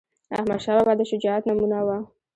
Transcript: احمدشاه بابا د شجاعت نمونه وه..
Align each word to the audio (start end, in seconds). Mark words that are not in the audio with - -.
احمدشاه 0.37 0.75
بابا 0.79 0.93
د 0.97 1.01
شجاعت 1.11 1.43
نمونه 1.49 1.79
وه.. 1.87 1.97